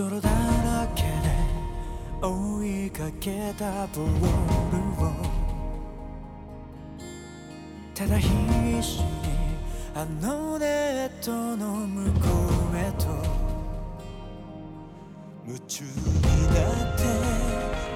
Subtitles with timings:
[0.00, 1.08] 泥だらけで
[2.20, 5.12] 追いかけたボールを
[7.94, 8.28] ただ必
[8.82, 9.04] 死に
[9.94, 12.28] あのネットの向こ
[12.72, 13.06] うへと
[15.46, 17.04] 夢中になって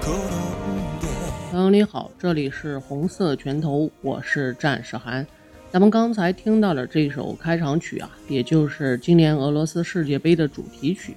[0.01, 1.07] 転んで
[1.51, 5.27] 朋友你好，这里是红色拳头，我是战士涵。
[5.71, 11.15] 咱们刚才听到了这首开场曲啊，也就是今年俄罗斯世界杯的主题曲。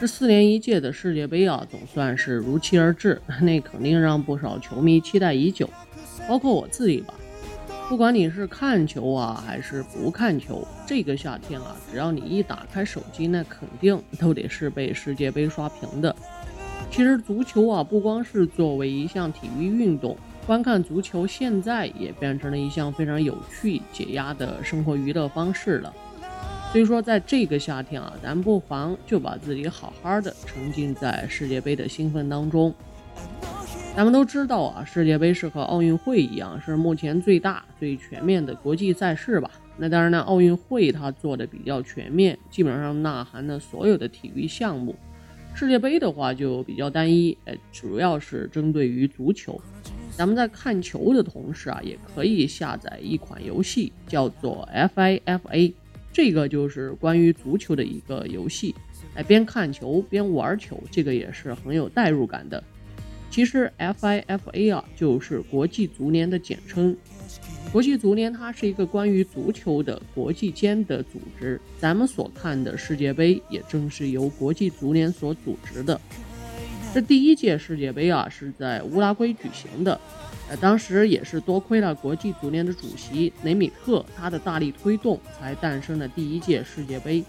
[0.00, 5.68] 这四年一届的世界杯啊，总算是如期而至， 那肯定让不少球迷期待已久，
[6.26, 7.12] 包括我自己吧。
[7.86, 16.16] 不管你是看球啊，还是不看球，这个夏天啊，只要你一打开手机，那肯定都得是被世界杯刷屏的。
[16.90, 25.92] 其实足球啊，不光是作为一项体育运动，观看足球现在也变成了一项非常有趣、解压的生活娱乐方式了。
[26.72, 32.72] 所以说，在这个夏天啊，咱不妨就把自己好好的沉浸在世界杯的兴奋当中。
[33.96, 39.50] 咱们都知道啊，世界杯是和奥运会一样，是目前最大、最全面的国际赛事吧？
[39.76, 44.94] 那当然呢，奥运会它做的比较全面，基本上呐含了所有的体育项目。
[45.52, 49.60] 世界杯的话就比较单一，呃，主要是针对于足球。
[50.12, 55.20] 咱们在看球的同时啊，也可以下载一款游戏，叫做 FIFA，
[56.12, 58.74] 这个就是关于足球的一个游戏。
[59.14, 62.62] 哎，边看球边玩球，这个也是很有代入感的。
[63.30, 66.96] 其实 FIFA 啊，就是国际足联的简称。
[67.72, 71.60] 国际足联它是一个关于足球的国际间的组织。
[71.78, 76.00] 咱们所看的世界杯，也正是由国际足联所组织的。
[76.92, 79.98] 这第一届世界杯啊，是在乌拉圭举行的。
[80.48, 87.22] 呃，当时也是多亏了国际足联的主席雷米特他的大力推动，才诞生了第一届世界杯。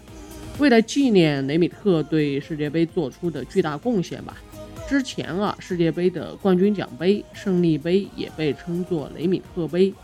[0.58, 4.36] 为了纪念雷米特对世界杯做出的巨大贡献吧。
[4.88, 9.94] 之前啊，世界杯的冠军奖杯、胜利杯也被称作雷米特杯。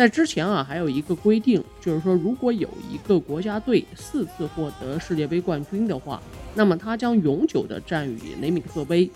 [0.00, 6.22] 在之前啊，还有一个规定，就是说，如果有一个国家队四次获得世界杯冠军的话，
[6.54, 9.10] 那么他将永久的占有雷米特杯。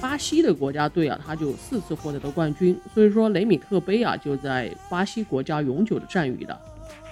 [0.00, 6.58] 巴西的国家队啊，他就四次获得的冠军，所以说雷米特杯啊就在巴西国家永久的占有了。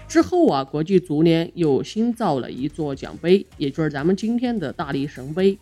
[0.09, 5.59] 之后啊，国际足联又新造了一座奖杯，也就是咱们今天的大力神杯。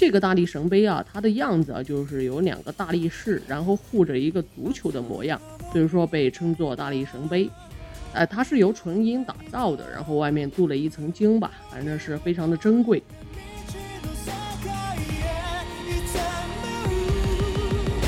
[0.00, 5.38] 这个大力神杯啊，它的样子啊，就是有两个大力士，然后护着一个足球的模样，
[5.70, 7.50] 所以说被称作大力神杯。
[8.14, 13.02] 呃，它是由纯银打造的，然后外面镀了一层金吧，反正是非常的珍贵。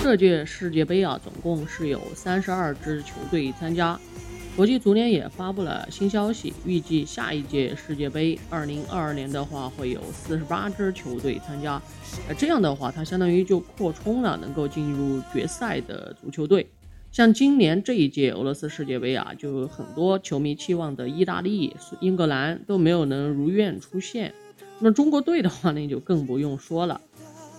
[0.02, 4.00] 这届世界杯啊，总共是有三十二支球队参加。
[4.54, 11.80] 国际足联也发布了新消息，预计下一届世界杯，二零二二年的话会有四十八支球队参加。
[12.28, 16.66] 呃，这样的话，它相当于就扩充了能够进入决赛的足球队。
[17.10, 24.34] 像今年这一届俄罗斯世界杯啊，就很多球迷期望的意大利、英格兰都没有能如愿出现。
[24.80, 27.00] 那中国队的话呢，就更不用说了。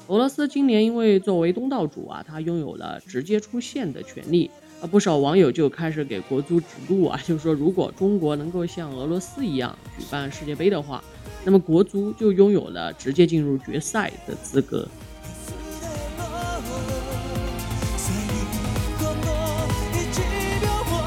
[0.08, 4.52] 俄罗斯今年因为作为东道主啊，它拥有了直接出线的权利。
[4.88, 11.04] 不少网友就开始给国足指路啊，就说如果中国能够像俄罗斯一样举办世界杯的话，
[11.46, 14.88] 那么国足就拥有了直接进入决赛的资格。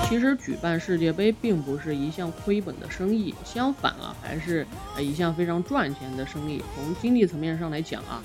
[0.09, 4.67] 其实举办世界杯并不是一项亏本的生意，相反啊，还是
[4.99, 6.63] 一项非常赚钱的生意。
[6.75, 8.23] 从经济层面上来讲啊，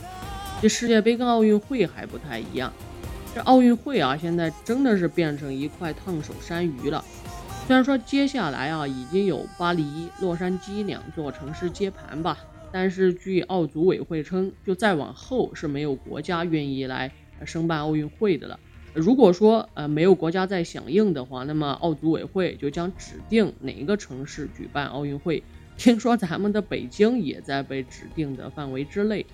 [0.62, 2.72] 这世界杯跟奥运会还不太一样。
[3.34, 7.04] 这奥运会啊，现在真的是变成一块烫手山芋了。
[7.66, 12.38] 虽然说接下来啊，已经有巴黎、洛杉矶两座城市接盘吧，
[12.74, 17.10] 但是据奥组委会称，就再往后是没有国家愿意来
[17.46, 18.60] 申办奥运会的了。
[18.94, 25.42] 如果说呃没有国家在响应的话，那么奥组委会就将指定哪一个城市举办奥运会。
[25.78, 29.26] 听说咱们的北京也在被指定的范围之内。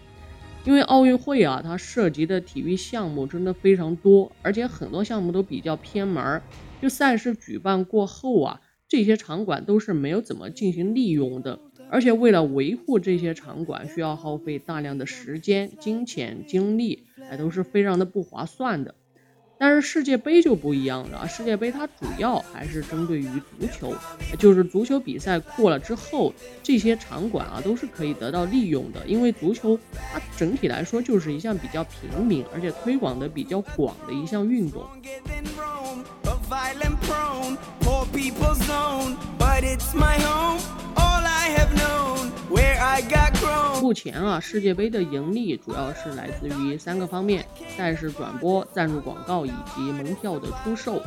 [0.68, 6.44] 因为奥运会啊，它涉及的体育项目真的非常多，而且很多项目都比较偏门儿。
[6.82, 11.58] 就赛事举办过后啊，这些场馆都是没有怎么进行利用的，
[11.90, 18.94] 而且为了维护这些场馆，需要耗费大量的时间、金钱、精力，还，都是非常的不划算的。
[19.60, 23.28] 但是世界杯就不一样了，世界杯它主要还是针对于
[23.60, 23.96] 足球，
[24.38, 29.80] 就是足球比赛过了之后，这些场馆啊都是可以得到利用的，因为足球
[30.12, 34.86] 它整体来说就是一项比较平民，而且推广的比较广的一项运动。
[43.82, 47.46] 目前啊，世界杯的盈利主要是来自于三个方面：
[47.78, 51.02] 赛事转播、赞助广告以及门票的出售。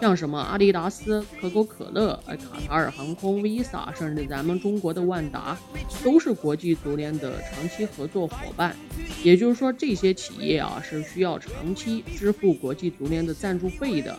[0.00, 5.56] 像什么阿迪达斯、可口可乐、哎卡塔尔航空、Visa，甚至咱们中国的万达，
[6.04, 8.76] 都是国际足联的长期合作伙伴。
[9.24, 14.18] 也就是说，这些企业啊是需要长期支付国际足联的赞助费的。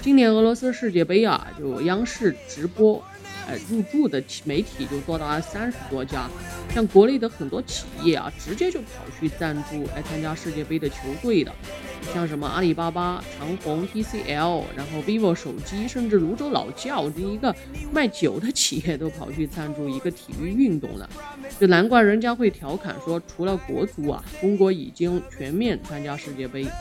[0.00, 3.02] 今年俄罗斯世界杯啊，就央视直播。
[3.46, 6.28] 呃，入驻的媒体就多达三十多家，
[6.74, 11.52] 像国内的很多企业啊，直接就跑去赞助来参加世界杯的球队的，
[12.14, 17.54] 像什么阿里巴巴、长虹、TCL，然后 vivo 手机，甚至泸州老窖这一个
[17.92, 21.08] 卖酒的企业都跑去赞助一个体育运动了，
[21.58, 26.64] 就难怪人家会调侃说，除了国足啊，中国已经全面参加世界杯。
[26.64, 26.72] 啊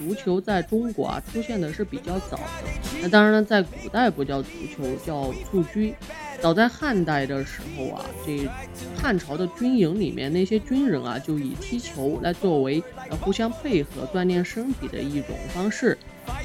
[0.00, 5.94] 足球在中国啊出现的是比较早的，那当然了，在古代不叫足球，叫蹴鞠。
[6.40, 8.48] 早在汉代的时候啊，这
[8.96, 15.96] 汉朝的军营里面那些军人啊，就以踢球来作为呃互相配合锻炼身体的一种方式。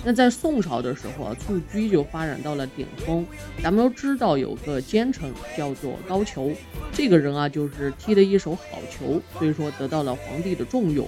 [0.03, 3.25] 那在宋朝的时候啊，蹴鞠就发展到了顶峰。
[3.63, 6.53] 咱们都知道有个奸臣叫做高俅，
[6.91, 11.07] 这个人啊就是踢的一手好球，所以说得到了皇帝的重用。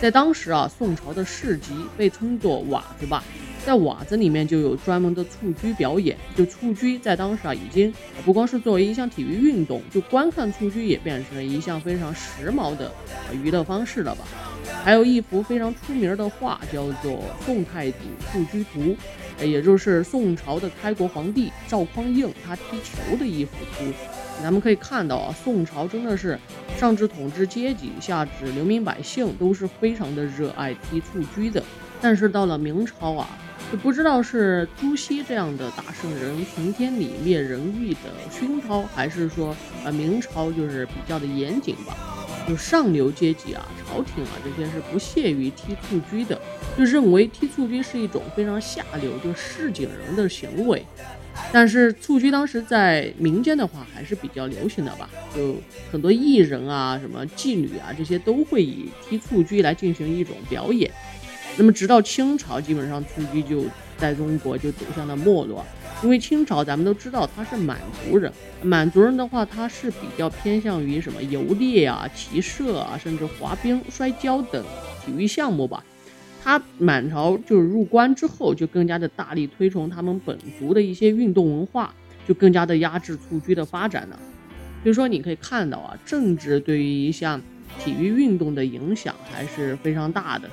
[0.00, 3.22] 在当时啊，宋朝的市集被称作瓦子吧，
[3.64, 6.16] 在瓦子里面就有专门的蹴鞠表演。
[6.36, 7.92] 就蹴鞠在当时啊，已经
[8.24, 12.90] 不光是作为一项体育运动，就观看蹴鞠也变成了一项非常时髦的
[13.32, 14.24] 娱乐方式了吧。
[14.84, 17.12] 还有一幅非常出名的画，叫做
[17.44, 17.98] 《宋太祖
[18.32, 18.96] 蹴鞠图》，
[19.46, 23.84] 也就是宋朝的开国皇帝赵匡胤他踢球的一幅图。
[24.42, 26.36] 咱们可以看到啊，宋朝真的是
[26.76, 31.62] 上至统治阶级，下至流民百姓都是非常的热爱踢蹴鞠的。
[32.00, 33.38] 但是到了明朝啊，
[33.72, 41.96] 就不知道是朱熹这样的大圣人存天理灭人欲的熏陶，还是说呃明朝就是比较的严谨吧。
[42.46, 46.38] 就上流阶级啊，朝廷啊这些是不屑于踢蹴鞠的，
[46.76, 50.84] 就认为踢蹴鞠是一种非常下流、就市井人的行为。
[51.50, 55.56] 但是蹴鞠当时在民间的话还是比较流行的吧，就
[55.90, 60.90] 很多艺人啊、什么妓女啊这些都会以踢蹴鞠来进行一种表演。
[61.56, 63.64] 那么直到清朝，基本上蹴鞠就
[63.98, 65.64] 在中国就走向了没落，
[66.02, 68.32] 因为清朝咱们都知道他是满族人，
[68.62, 74.64] 满族人的话他是比较偏向于什么游猎啊、骑射啊，甚至滑冰、摔跤等
[75.04, 75.84] 体育项目吧。
[76.42, 81.94] 他满朝就是入关之后，就更加的大力推崇他们本族的一些运动文化，
[82.26, 84.18] 就更加的压制蹴鞠的发展了。
[84.82, 87.40] 所以说，你可以看到啊，政治对于一项
[87.78, 90.50] 体育运动的影响还是非常大的。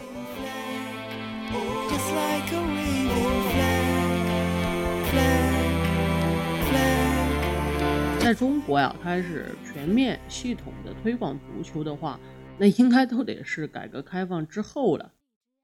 [8.29, 12.19] 在中国呀，开始全面系统的推广足球的话，
[12.59, 15.11] 那应该都得是改革开放之后了。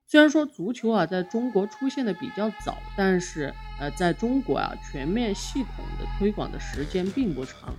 [0.07, 7.73] 虽然说足球啊在中国出现的比较早，但是呃，在中国啊全面系统的推广的时间并不长。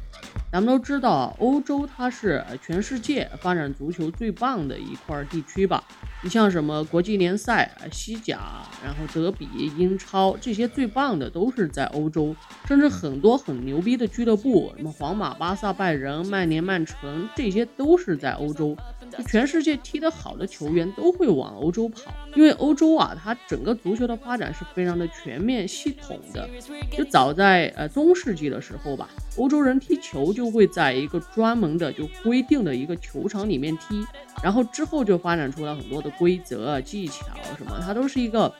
[0.52, 5.82] 咱们都知道啊，欧洲它是全世界发展足球最棒的一块儿地区吧？
[6.22, 8.38] 你像什么国际联赛、西甲，
[8.82, 12.34] 然后德比、英超这些最棒的都是在欧洲，
[12.66, 18.76] 甚至很多很牛逼的俱乐部，什么皇马、巴萨、拜仁、曼联、曼城，这些都是在欧洲。
[19.10, 26.48] 就全世界踢得好的球员都会往欧洲跑，因为欧洲啊，它整个足球的发展是非常的全面系统的。
[26.90, 34.04] 就早在呃中世纪的时候吧，欧洲人踢球就会在一个专门的就规定的一个球场里面踢，
[34.42, 38.52] 然后之后就发展出了很多的规则、技巧什么，它都是一个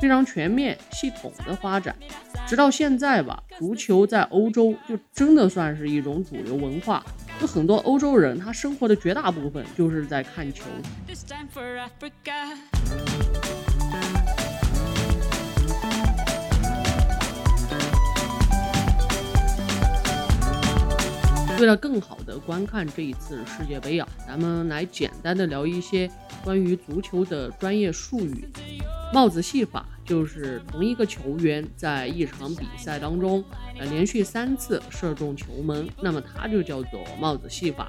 [0.00, 1.94] 非常全面系统的发展。
[2.46, 7.04] 直到现在吧，足球在欧洲就真的算是一种主流文化。
[7.40, 10.64] 有很多欧洲人，他生活的绝大部分就是在看球。
[21.60, 26.10] 为了更好的观看这一次世界杯啊，咱们来简单的聊一些
[26.42, 28.48] 关于足球的专业术语。
[29.12, 33.42] 帽子戏法就是同一个球员在一场比赛当中，
[33.78, 37.88] 呃，连续三次射中球门，那么他就叫做帽子戏法。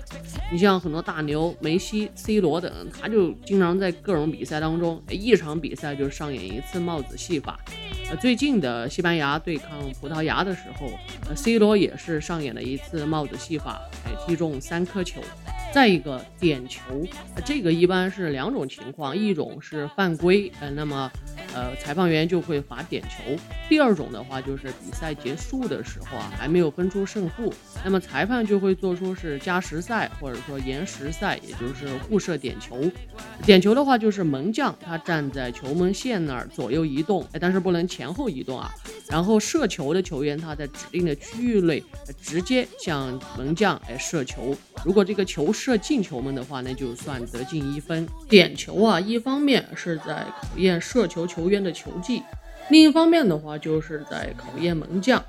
[0.52, 7.60] 你像很多大牛，梅西、C 罗等，他就经常在各种比赛当中，一场比赛就上演一次帽子戏法。
[8.10, 10.88] 呃，最近的西班牙对抗葡萄牙的时候，
[11.28, 15.22] 呃，C 罗也是上演了一次帽子戏法，哎，踢中三颗球。
[15.76, 16.80] 再一个点球，
[17.44, 21.12] 这个一般是两种情况，一种是犯规，呃，那么
[21.54, 23.36] 呃，裁判员就会罚点球。
[23.68, 27.54] 第二种的话，就是比赛结束的时候啊，还没有分出胜负，
[27.84, 32.80] 那么裁判就会做出是加时赛或者说延时赛，也就是互射点球。
[33.46, 38.72] 点球的话，就是门将他站在球门线那儿左右移动，哎，但是不能前后移动啊。
[39.08, 41.84] 然后射球的球员他在指定的区域内
[42.22, 48.08] 直接向门将哎射球，如果这个球射进球门的话，那就算得进一分。
[48.28, 52.24] 点球啊，一方面是在考验射球球员的球技，
[52.70, 55.24] 另一方面的话就是在考验门将，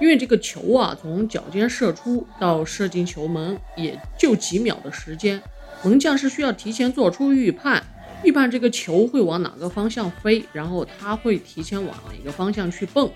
[0.00, 5.42] 因为这个球啊从脚尖射出到射进球门也就几秒的时间，
[5.84, 7.84] 门将是需要提前做出预判。
[8.22, 13.10] 预判这个球会往哪个方向飞，然后他会提前往哪个方向去蹦。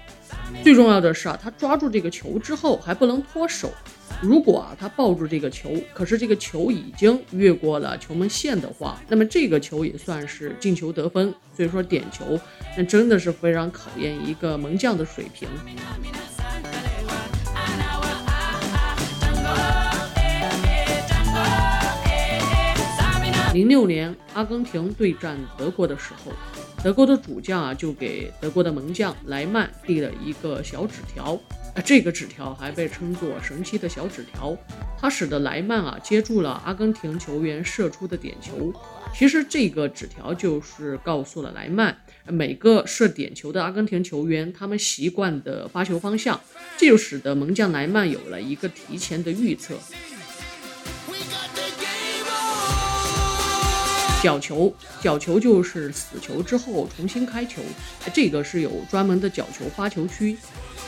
[0.63, 3.71] 最重要的是啊，他抓住这个球之后还不能脱手。
[4.23, 11.35] 如果啊他抱住这个球，可是这个球已经越过了球门线的话，那么这个球也算是进球得分。
[11.55, 12.39] 所以说点球，
[12.77, 15.49] 那真的是非常考验一个门将的水平。
[23.55, 26.33] 零六年阿根廷对战德国的时候，
[26.83, 31.41] 德国的主将啊就给德国的门将莱曼递了一个小纸条，
[31.77, 34.59] 啊，这个纸条还被称作神奇的小纸条，
[34.99, 38.73] 它使得莱曼啊接住了阿根廷球员射出的点球。
[39.15, 41.97] 其实这个纸条就是告诉了莱曼
[42.27, 46.41] 每个射点球的阿根廷球员他们习惯的发球方向，
[46.77, 49.77] 这就使得门将莱曼有了一个提前的预测。
[54.25, 57.61] 角球，角球就是死球之后重新开球，
[58.15, 60.35] 这个是有专门的角球发球区。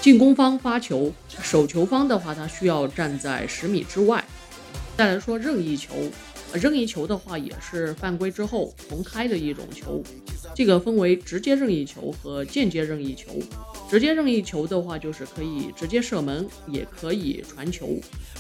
[0.01, 1.13] 进攻方发球，
[1.43, 4.25] 守球方的话，他需要站在十米之外。
[4.97, 5.93] 再来说任意球，
[6.55, 10.03] 任意球的话也是犯规之后重开的一种球。
[10.55, 13.33] 这个分为直接任意球和间接任意球。
[13.91, 17.91] 直接任意球的话，就是可以直接射门，也可以传球。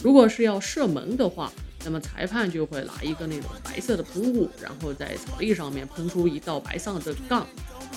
[0.02, 1.52] 如果是要射门的话，
[1.84, 7.46] 那么裁判就会拿一个那种白色的喷雾，然后在草地上面喷出一道白色的杠，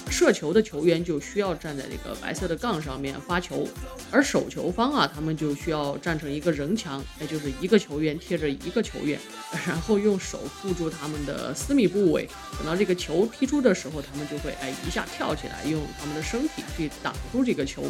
[0.09, 3.67] 射球的球员就需要站在这个白色的杠上面发球，
[4.12, 9.19] 而守球方啊，他们就需要站成一个人墙，也就是一个球员贴着一个球员，
[9.65, 17.83] 然后用手护住他们的私密部位，等到这个球踢出的时候，他们就会哎一下跳起来，用他们的身体去挡住这个球。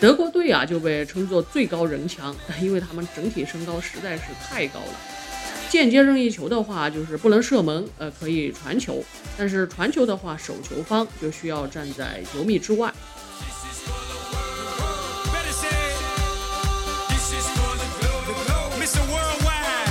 [0.00, 5.17] 德国队啊就被称作最高人墙，因为他们整体身高实在是太高了。
[5.70, 9.04] 间接任意球的话，就是不能射门，呃，可以传球，
[9.36, 12.92] 但是传球的话，守球方就需要站在九米之外。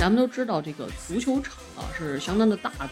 [0.00, 2.90] 咱们都知道，这个足球场啊是相当的大的。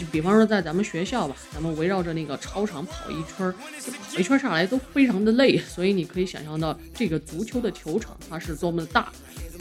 [0.00, 9.12] 就比方说，在咱们学校吧，咱们围绕着那个操场跑一圈儿，跑一圈下来都非常的累，所以你可以想象到这个足球的球场它是多么的大。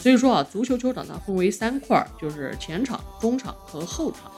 [0.06, 4.32] 所以说啊，足球球场它分为三块，就是前场、中场和后场。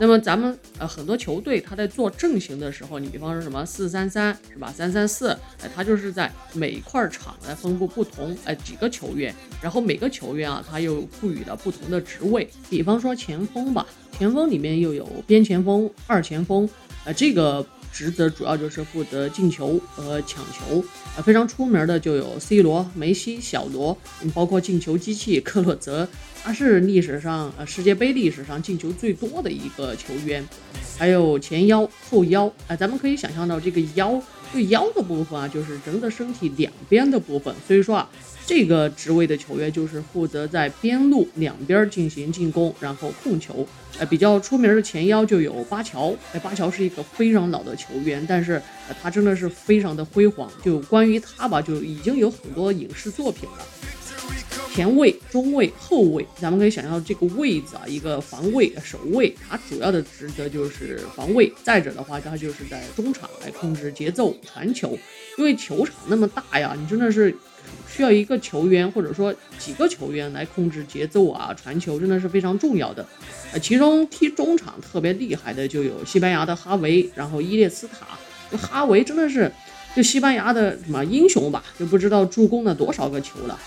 [0.00, 4.72] 那么咱们呃很多球队，他在做阵型的时候，你比方说什么四三三是吧？
[4.74, 12.48] 三三四，哎，他就是在每块场来分布不同哎几个球员，然后每个球员啊，他又赋予了不同的职位。
[12.70, 13.86] 比方说前锋吧，
[14.18, 16.66] 前锋里面又有边前锋、二前锋，
[17.04, 17.62] 呃，这个。
[17.94, 20.84] 职责主要就是负责进球和抢球，
[21.16, 23.96] 呃，非常出名的就有 C 罗、梅西、小罗，
[24.34, 26.08] 包括进球机器克洛泽，
[26.42, 30.44] 他是历史上呃世界杯历史上进球最多的一个球员，
[30.98, 34.20] 还有前腰、后腰，啊，咱们可以想象到这个腰，
[34.54, 38.08] 对腰的部分啊，就是人的身体两边的部分，所以说啊。
[38.46, 43.66] 这个职位的球员就是负责在边路两边进行进攻，然后控球。
[43.98, 46.14] 呃，比较出名的前腰就有巴乔。
[46.34, 50.46] 哎，巴乔是一个非常老的球员，但是呃他真的是非常的辉煌。
[50.62, 53.66] 就关于他吧，就已经有很多影视作品了。
[54.74, 61.52] 前卫、中卫、后卫，咱们可以想象这个位子啊，一个防卫、守卫，他主要的职责就是防卫。
[61.62, 64.98] 再者的话，他就是在中场来控制节奏、传球。
[65.38, 67.32] 因为球场那么大呀，你真的是。
[67.88, 73.06] 需要一个球员或者说几个球员来控制节奏啊，传球真的是非常重要的。
[73.52, 78.18] 呃，其中踢中场特别厉害的就有西班牙的哈维，然后伊列斯塔。
[78.50, 79.50] 就哈维真的是
[79.94, 83.58] 就西班牙的什么英雄吧，就不知道助攻了多少个球了。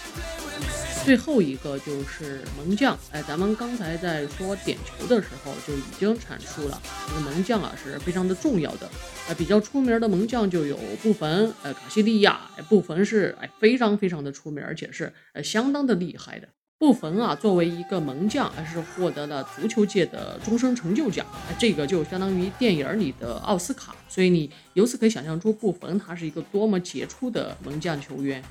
[1.07, 8.89] 最后一个就是门将，哎，咱们刚才在说点球的时候就已经阐述了，这个门将啊是非常的重要的。
[9.29, 12.41] 呃，比较出名的门将就有布冯，呃，卡西利亚。
[12.67, 16.49] 布冯是哎非常非常的出名，而且是呃相当的厉害的。
[16.77, 21.25] 布冯啊，作为一个门将，还是获得了足球界的终身成就奖，
[21.57, 23.95] 这个就相当于电影里的奥斯卡。
[24.09, 28.43] 所以你由此可以想象出布冯他是一个多么杰出的门将球员。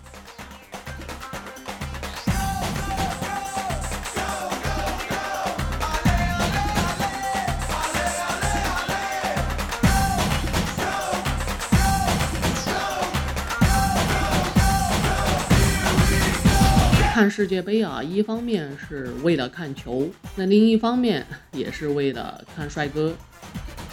[17.16, 23.10] 看世界杯啊，一方面是为了看球，那另一方面也是为了看帅哥。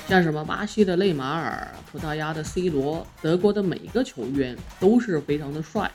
[0.09, 5.89] 像什么巴西的内马尔、葡萄牙的 C 罗、德国的每个球员都是非常的帅。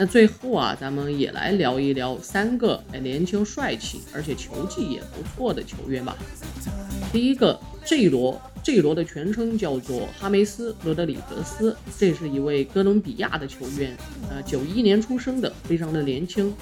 [0.00, 6.16] 那最后啊，咱们也来聊一聊三个哎年轻帅气而且球技也不错的球员吧。
[7.12, 7.56] 第一个
[7.88, 8.40] ，J 罗。
[8.60, 13.96] J 罗的全称叫做哈梅斯·罗德里格斯，这是一位哥伦比亚的球员，
[14.28, 16.52] 呃，九一年出生的，非常的年轻。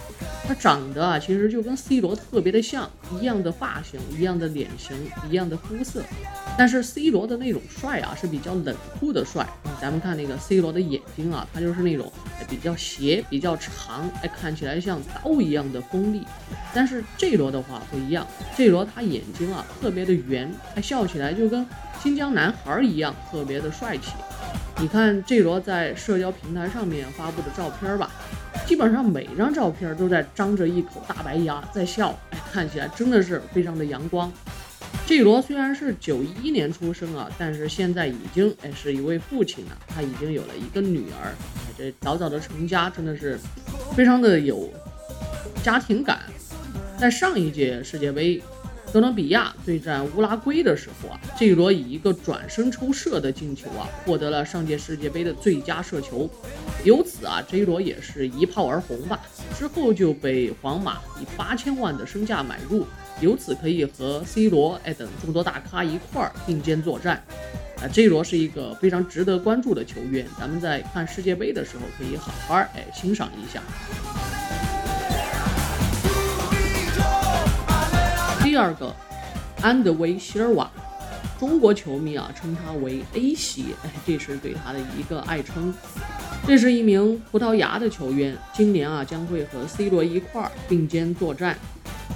[0.46, 4.94] 他长得啊，其实就跟 C 罗特别的像，一样的发型，一样的脸型，
[5.28, 6.04] 一样的肤色。
[6.56, 9.44] 但是 C 罗的那种帅啊，是比较冷酷的帅。
[9.80, 12.12] 咱们看那个 C 罗的眼睛啊，他就是那种
[12.48, 16.22] 比较斜、比较长，哎，看起来像刀一样的锋利。
[16.72, 21.66] 但是 J 罗的话不一样，J 罗他眼睛啊特别的圆，他笑起起来就跟。
[22.02, 24.12] 新疆男孩儿一样特别的帅气，
[24.78, 28.10] 你看 J 罗在社交平台上面发布的照片吧，
[28.66, 34.30] 基本上每张照片都在张着一口大白牙在笑，哎，看起来真的是非常的阳光。
[35.06, 43.38] J 罗虽然是九一年出生啊，但是现在已经哎是一位父亲了，他已经有了一个女儿，哎这早早的成家真的是
[43.96, 44.70] 非常的有
[45.64, 46.20] 家庭感。
[46.98, 48.40] 在上一届世界杯。
[48.96, 56.26] 哥伦比亚对战乌拉圭的时候啊，J 罗以一个转身抽射的进球啊，获得了上届世界杯的最佳射球。
[56.82, 59.20] 由此啊，J 罗也是一炮而红吧。
[59.54, 62.86] 之后就被皇马以八千万的身价买入，
[63.20, 67.22] 由此可以和 C 罗哎等众多大咖一块儿并肩作战。
[67.82, 73.62] 啊，J 罗是一个非常值得关注的球员，咱们在看世界杯的时候可以好好哎欣赏一下。
[78.56, 78.90] 第二个，
[79.60, 80.70] 安德威希尔瓦，
[81.38, 83.74] 中国球迷啊称他为 A 席，
[84.06, 85.74] 这是对他的一个爱称。
[86.46, 91.58] 这是一名葡萄牙的球员，今年啊将会和 C 罗一块儿并肩作战。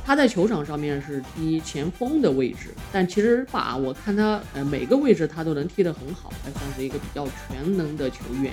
[0.05, 8.53] 他在球场上面是踢前锋的位置，但其实吧，我看他呃每个位置他都能踢得很好，还算是一个比较全能的球员。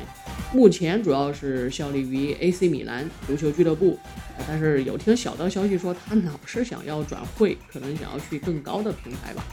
[0.53, 3.99] 目前主要是效力于 AC 米兰足球俱乐部，
[4.47, 9.43] 但是有听小道消息说他老是想要转会，可能想要去更高的平台吧。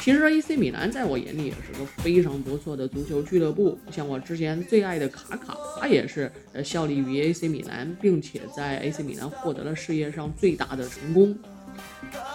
[0.00, 6.30] 其实 AC 米兰在我眼里也是个非常不错的足球俱乐部，像我之前最爱的卡卡，他也是
[6.62, 11.34] 效力于 AC 米兰，并且在 AC 米兰获得了事业上最大的成功。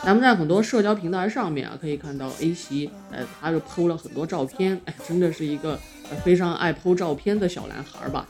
[0.04, 5.78] 咱们在很多社交平台上面啊，可以看到 A 席，呃，他就 PO 了很多照片，哎，真的是一个
[6.24, 8.28] 非常爱 PO 照片的小男孩吧。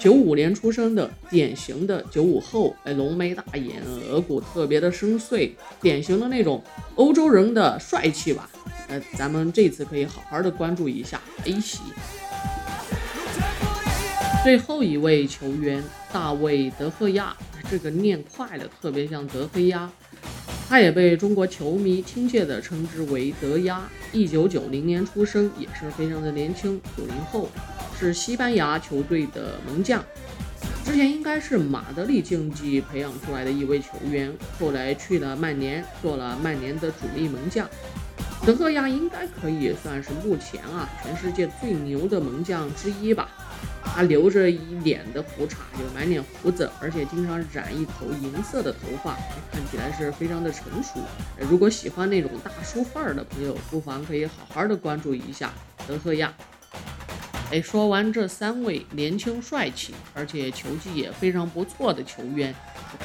[0.00, 6.62] 九五年出生的，典型的九五后，哎，浓眉大眼，额骨特别的深邃，典型的那种
[6.96, 8.50] 欧洲人的帅气吧。
[8.88, 11.78] 呃，咱们这次可以好好的关注一下 A 席。
[14.42, 17.34] 最后一位球员大卫德赫亚，
[17.70, 19.90] 这个念快了，特别像德黑鸭。
[20.68, 23.82] 他也被中国球迷亲切地称之为德鸭。
[24.12, 27.48] 一九九零年出生，也是非常的年轻，九零后，
[27.98, 30.02] 是西班牙球队的门将。
[30.84, 37.68] 之前应该是马德里竞技培养出来的一位球员，后来去了曼联，做了曼联的主力门将。
[38.46, 43.28] 德赫亚应该可以算是目前啊全世界最牛的门将之一吧。
[43.94, 49.16] 他留着一脸的胡茬，就满脸胡子，而且经常染一头银色的头发，
[49.52, 50.98] 看起来是非常的成熟。
[51.38, 55.52] 如果喜欢那种大叔范儿的朋友，不妨可以好好的关注一下
[55.86, 56.34] 德赫亚。
[57.52, 62.52] 哎，说完这三位年轻帅气，而且球技也非常不错的球员，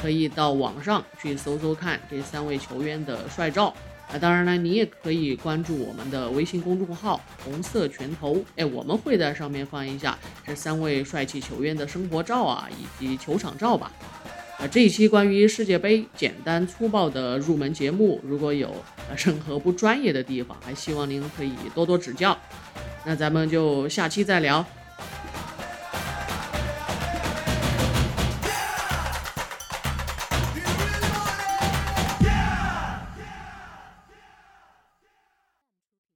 [0.02, 3.72] 可以到网上去搜搜看这三位球员的帅照。
[4.12, 13.92] 啊，当然了，你也可以关注我们的微信公众号“红色拳头”，哎，我们会在上面放一下这三位帅气球员的生活照啊，以及球场照吧。
[14.58, 18.74] 啊，这一期关于世界杯简单粗暴的入门节目，如果有
[19.16, 22.36] 任何不专业的地方，还希望您可以多多指教。
[23.04, 24.66] 那咱们就下期再聊。